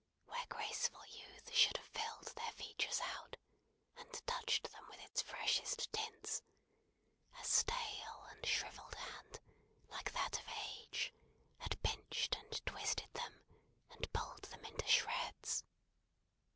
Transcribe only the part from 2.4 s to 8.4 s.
features out, and touched them with its freshest tints, a stale